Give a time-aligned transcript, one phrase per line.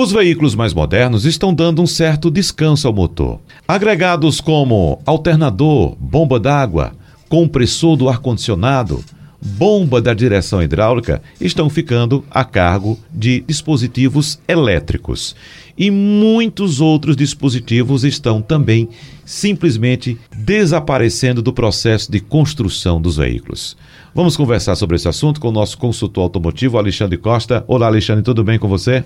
[0.00, 3.40] Os veículos mais modernos estão dando um certo descanso ao motor.
[3.66, 6.92] Agregados como alternador, bomba d'água,
[7.28, 9.04] compressor do ar-condicionado,
[9.40, 15.34] bomba da direção hidráulica estão ficando a cargo de dispositivos elétricos.
[15.76, 18.88] E muitos outros dispositivos estão também
[19.24, 23.76] simplesmente desaparecendo do processo de construção dos veículos.
[24.14, 27.62] Vamos conversar sobre esse assunto com o nosso consultor automotivo, Alexandre Costa.
[27.68, 29.04] Olá, Alexandre, tudo bem com você?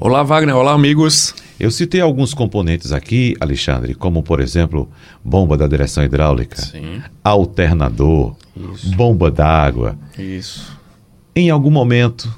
[0.00, 0.56] Olá, Wagner.
[0.56, 1.34] Olá, amigos.
[1.60, 4.88] Eu citei alguns componentes aqui, Alexandre, como, por exemplo,
[5.22, 7.02] bomba da direção hidráulica, Sim.
[7.22, 8.36] alternador,
[8.74, 8.90] Isso.
[8.96, 9.98] bomba d'água.
[10.18, 10.76] Isso.
[11.34, 12.32] Em algum momento,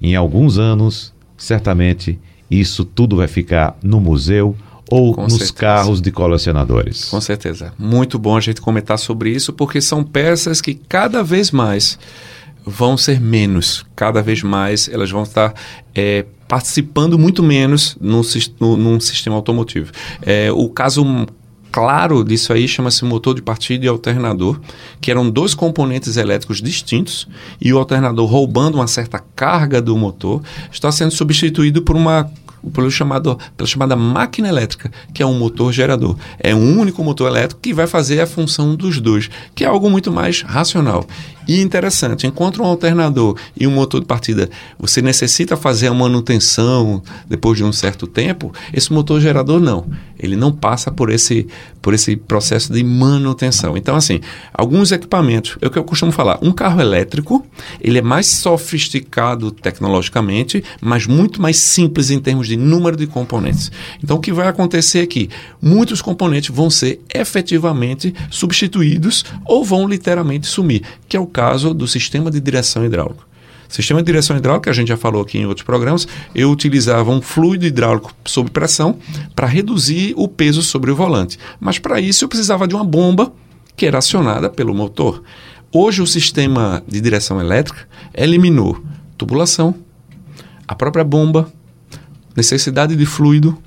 [0.00, 2.18] em alguns anos, certamente
[2.50, 4.56] isso tudo vai ficar no museu
[4.90, 5.52] ou Com nos certeza.
[5.54, 7.06] carros de colecionadores.
[7.06, 7.72] Com certeza.
[7.78, 11.98] Muito bom a gente comentar sobre isso, porque são peças que cada vez mais
[12.66, 13.84] vão ser menos.
[13.96, 15.54] Cada vez mais elas vão estar
[15.94, 18.22] é, participando muito menos no-
[18.76, 19.90] num sistema automotivo.
[20.22, 21.04] É, o caso
[21.74, 24.60] claro disso aí chama-se motor de partida e alternador,
[25.00, 27.26] que eram dois componentes elétricos distintos
[27.60, 32.30] e o alternador roubando uma certa carga do motor está sendo substituído por uma
[32.72, 36.16] pelo chamado, pela chamada máquina elétrica, que é um motor gerador.
[36.38, 39.90] É um único motor elétrico que vai fazer a função dos dois, que é algo
[39.90, 41.04] muito mais racional.
[41.46, 47.02] E interessante, enquanto um alternador e um motor de partida você necessita fazer a manutenção
[47.28, 49.86] depois de um certo tempo, esse motor gerador não.
[50.24, 51.46] Ele não passa por esse,
[51.80, 53.76] por esse processo de manutenção.
[53.76, 54.20] Então, assim,
[54.52, 57.46] alguns equipamentos, é o que eu costumo falar, um carro elétrico,
[57.80, 63.70] ele é mais sofisticado tecnologicamente, mas muito mais simples em termos de número de componentes.
[64.02, 65.28] Então, o que vai acontecer é que
[65.60, 71.86] muitos componentes vão ser efetivamente substituídos ou vão literalmente sumir, que é o caso do
[71.86, 73.33] sistema de direção hidráulico.
[73.74, 77.20] Sistema de direção hidráulica, a gente já falou aqui em outros programas, eu utilizava um
[77.20, 79.00] fluido hidráulico sob pressão
[79.34, 81.40] para reduzir o peso sobre o volante.
[81.58, 83.32] Mas para isso eu precisava de uma bomba
[83.74, 85.24] que era acionada pelo motor.
[85.72, 88.80] Hoje o sistema de direção elétrica eliminou
[89.18, 89.74] tubulação,
[90.68, 91.52] a própria bomba,
[92.36, 93.58] necessidade de fluido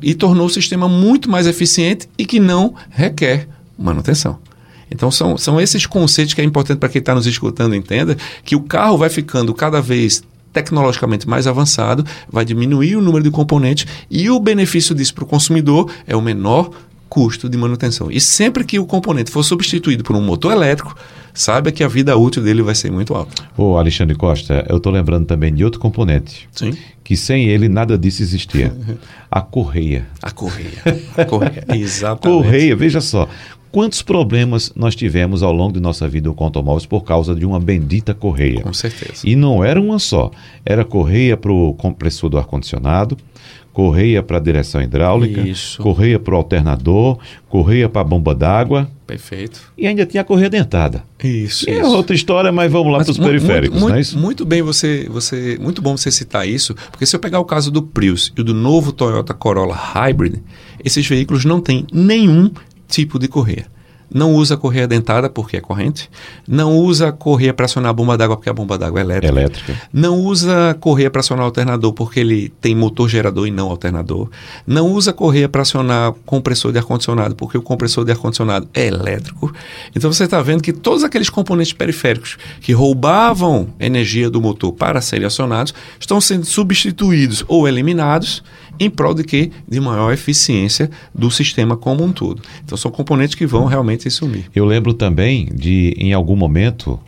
[0.00, 3.46] e tornou o sistema muito mais eficiente e que não requer
[3.76, 4.38] manutenção.
[4.90, 8.56] Então são, são esses conceitos que é importante para quem está nos escutando entenda que
[8.56, 13.86] o carro vai ficando cada vez tecnologicamente mais avançado, vai diminuir o número de componentes
[14.10, 16.70] e o benefício disso para o consumidor é o menor
[17.08, 18.10] custo de manutenção.
[18.10, 20.96] E sempre que o componente for substituído por um motor elétrico,
[21.34, 23.42] saiba que a vida útil dele vai ser muito alta.
[23.56, 26.76] Ô, Alexandre Costa, eu estou lembrando também de outro componente, Sim.
[27.02, 28.72] que sem ele nada disso existia.
[29.30, 30.06] A correia.
[30.22, 30.82] A correia.
[31.16, 31.64] A correia.
[31.74, 32.42] Exatamente.
[32.42, 33.28] Correia, veja só.
[33.72, 37.60] Quantos problemas nós tivemos ao longo de nossa vida com automóveis por causa de uma
[37.60, 38.62] bendita correia?
[38.62, 39.22] Com certeza.
[39.24, 40.30] E não era uma só.
[40.66, 43.16] Era correia para o compressor do ar-condicionado,
[43.72, 45.80] correia para a direção hidráulica, Isso.
[45.80, 49.60] correia para o alternador, correia para a bomba d'água Perfeito.
[49.78, 51.04] e ainda tinha a correia dentada.
[51.22, 51.70] Isso.
[51.70, 51.86] É isso.
[51.86, 54.18] outra história, mas vamos lá Mas para os periféricos, muito, não é isso?
[54.18, 57.70] Muito bem você, você, muito bom você citar isso, porque se eu pegar o caso
[57.70, 60.40] do Prius e do novo Toyota Corolla Hybrid,
[60.84, 62.50] esses veículos não têm nenhum
[62.90, 63.66] tipo de correia.
[64.12, 66.10] Não usa correia dentada porque é corrente,
[66.46, 69.28] não usa correia para acionar a bomba d'água porque a bomba d'água é elétrica.
[69.28, 69.82] Elétrica.
[69.92, 74.28] Não usa correia para acionar alternador porque ele tem motor gerador e não alternador.
[74.66, 79.52] Não usa correia para acionar compressor de ar-condicionado porque o compressor de ar-condicionado é elétrico.
[79.94, 85.00] Então você está vendo que todos aqueles componentes periféricos que roubavam energia do motor para
[85.00, 88.42] serem acionados estão sendo substituídos ou eliminados
[88.80, 89.50] em prol de quê?
[89.68, 92.42] De maior eficiência do sistema como um todo.
[92.64, 94.46] Então são componentes que vão realmente sumir.
[94.54, 96.98] Eu lembro também de, em algum momento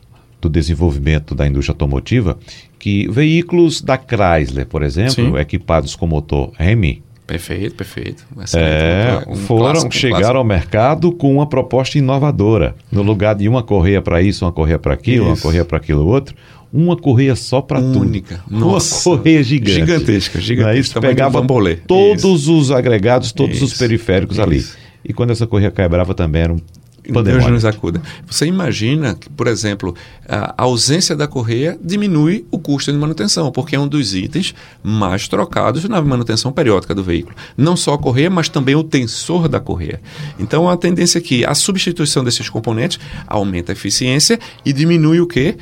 [0.41, 2.39] do desenvolvimento da indústria automotiva,
[2.79, 5.37] que veículos da Chrysler, por exemplo, Sim.
[5.37, 8.27] equipados com motor Hemi, Perfeito, perfeito.
[8.55, 9.23] é.
[9.29, 10.39] Um foram clássico, chegaram clássico.
[10.39, 12.75] ao mercado com uma proposta inovadora.
[12.91, 15.43] No lugar de uma correia para isso, uma correia para aquilo, uma Isso.
[15.43, 16.35] correia para aquilo outro,
[16.73, 18.01] uma correia só para tudo.
[18.01, 18.43] Única.
[18.51, 19.05] Uma Nossa.
[19.05, 19.75] correia gigante.
[19.75, 20.81] Gigantesca, gigantesca.
[20.81, 21.45] Isso pegava
[21.87, 23.79] todos os agregados, todos os Isso.
[23.79, 24.59] periféricos ali.
[24.59, 24.77] Isso.
[25.05, 26.61] E quando essa correia quebrava também era um
[27.03, 27.51] Deus pandemônio.
[27.51, 28.01] nos acuda.
[28.27, 29.95] Você imagina que, por exemplo,
[30.29, 35.27] a ausência da correia diminui o custo de manutenção, porque é um dos itens mais
[35.27, 37.35] trocados na manutenção periódica do veículo.
[37.57, 40.01] Não só a correia, mas também o tensor da correia.
[40.39, 45.27] Então, a tendência é que a substituição desses componentes aumenta a eficiência e diminui o
[45.27, 45.57] quê?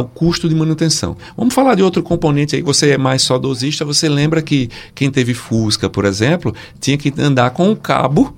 [0.00, 1.16] O custo de manutenção.
[1.36, 5.34] Vamos falar de outro componente aí, você é mais saudosista, você lembra que quem teve
[5.34, 8.34] Fusca, por exemplo, tinha que andar com o cabo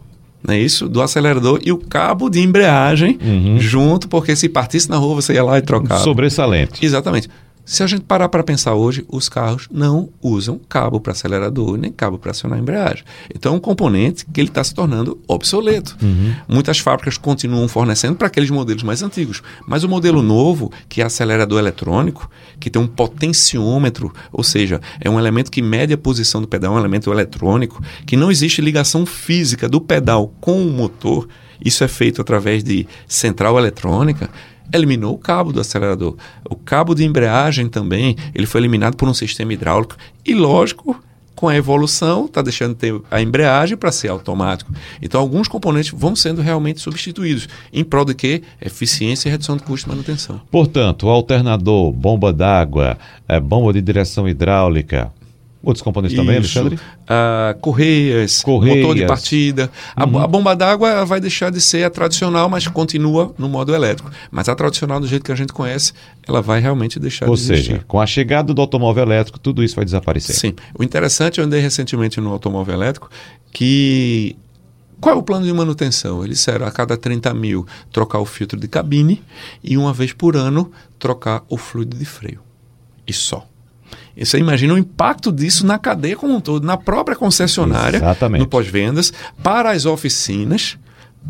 [0.46, 0.90] não é isso?
[0.90, 3.18] Do acelerador e o cabo de embreagem
[3.58, 6.02] junto, porque se partisse na rua você ia lá e trocava.
[6.02, 6.84] Sobressalente.
[6.84, 7.30] Exatamente.
[7.64, 11.90] Se a gente parar para pensar hoje, os carros não usam cabo para acelerador nem
[11.90, 13.04] cabo para acionar a embreagem.
[13.34, 15.96] Então é um componente que ele está se tornando obsoleto.
[16.02, 16.34] Uhum.
[16.46, 21.04] Muitas fábricas continuam fornecendo para aqueles modelos mais antigos, mas o modelo novo, que é
[21.06, 22.30] acelerador eletrônico,
[22.60, 26.74] que tem um potenciômetro, ou seja, é um elemento que mede a posição do pedal,
[26.74, 31.26] é um elemento eletrônico, que não existe ligação física do pedal com o motor.
[31.64, 34.28] Isso é feito através de central eletrônica
[34.72, 36.16] eliminou o cabo do acelerador.
[36.48, 39.96] O cabo de embreagem também, ele foi eliminado por um sistema hidráulico.
[40.24, 41.00] E lógico,
[41.34, 44.72] com a evolução, está deixando de ter a embreagem para ser automático.
[45.02, 48.42] Então, alguns componentes vão sendo realmente substituídos, em prol de quê?
[48.60, 50.40] Eficiência e redução de custo de manutenção.
[50.50, 52.96] Portanto, alternador, bomba d'água,
[53.28, 55.12] é, bomba de direção hidráulica,
[55.64, 56.22] Outros componentes Isso.
[56.22, 56.74] também, Alexandre?
[56.76, 59.70] Uh, correias, correias, motor de partida.
[59.98, 60.18] Uhum.
[60.18, 64.10] A, a, bomba d'água vai deixar de ser a tradicional, mas continua no modo elétrico.
[64.30, 65.92] Mas a tradicional, do jeito que a gente conhece,
[66.26, 67.72] ela vai realmente deixar Ou de existir.
[67.72, 70.36] Ou seja, com a chegada do automóvel elétrico, tudo isso vai desaparecer.
[70.36, 70.54] Sim.
[70.78, 73.10] O interessante, eu andei recentemente no automóvel elétrico,
[73.52, 74.36] que
[75.00, 76.24] qual é o plano de manutenção?
[76.24, 79.22] Eles disseram a cada 30 mil trocar o filtro de cabine
[79.62, 82.40] e uma vez por ano trocar o fluido de freio.
[83.06, 83.46] E só.
[84.16, 88.40] E você imagina o impacto disso na cadeia como um todo, na própria concessionária, Exatamente.
[88.40, 89.12] no pós-vendas,
[89.42, 90.78] para as oficinas.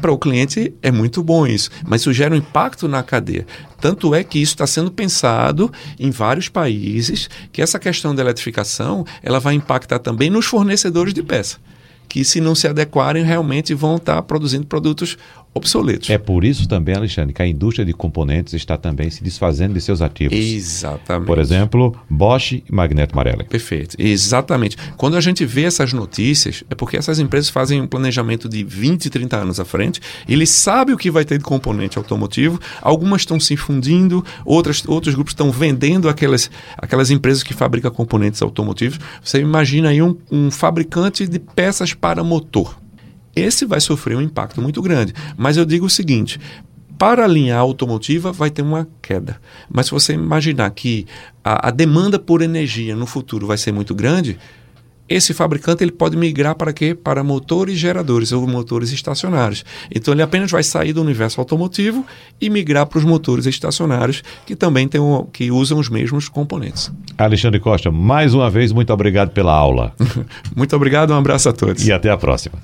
[0.01, 3.47] Para o cliente é muito bom isso, mas isso gera um impacto na cadeia.
[3.81, 9.07] Tanto é que isso está sendo pensado em vários países, que essa questão da eletrificação
[9.23, 11.59] ela vai impactar também nos fornecedores de peça
[12.09, 15.19] que se não se adequarem realmente vão estar produzindo produtos
[15.55, 16.11] obsoletos.
[16.11, 19.81] É por isso também, Alexandre, que a indústria de componentes está também se desfazendo de
[19.81, 20.37] seus ativos.
[20.37, 21.27] Exatamente.
[21.27, 23.45] Por exemplo, Bosch e Magneto Marelli.
[23.45, 23.97] Perfeito.
[23.99, 24.77] Exatamente.
[24.97, 29.09] Quando a gente vê essas notícias, é porque essas empresas fazem um planejamento de 20,
[29.09, 33.39] 30 anos à frente, eles sabem o que vai ter de componente automotivo, algumas estão
[33.39, 38.99] se fundindo, outras, outros grupos estão vendendo aquelas, aquelas empresas que fabricam componentes automotivos.
[39.23, 42.84] Você imagina aí um, um fabricante de peças para motor
[43.35, 45.13] esse vai sofrer um impacto muito grande.
[45.37, 46.39] Mas eu digo o seguinte:
[46.99, 49.37] para a linha automotiva vai ter uma queda.
[49.69, 51.07] Mas se você imaginar que
[51.43, 54.39] a, a, demanda por energia no futuro vai ser muito grande,
[55.09, 56.95] esse fabricante ele pode migrar para quê?
[56.95, 59.65] Para motores geradores ou motores estacionários.
[59.95, 62.07] Então ele apenas vai sair do universo automotivo
[62.41, 66.91] e migrar para os motores estacionários que também tem um, que usam os mesmos componentes.
[67.19, 69.95] Alexandre Costa, mais uma vez muito obrigado pela aula.
[70.57, 71.87] muito obrigado, um abraço a todos.
[71.87, 72.55] E até a próxima.